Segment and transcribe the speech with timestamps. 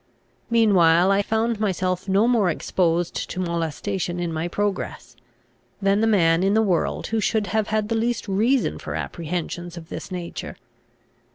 [0.49, 5.15] Meanwhile I found myself no more exposed to molestation in my progress,
[5.79, 9.77] than the man in the world who should have had the least reason for apprehensions
[9.77, 10.55] of this nature.